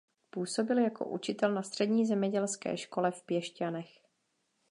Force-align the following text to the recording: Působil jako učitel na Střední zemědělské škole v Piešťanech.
Působil 0.29 0.79
jako 0.79 1.05
učitel 1.09 1.53
na 1.53 1.63
Střední 1.63 2.05
zemědělské 2.05 2.77
škole 2.77 3.11
v 3.11 3.23
Piešťanech. 3.23 3.99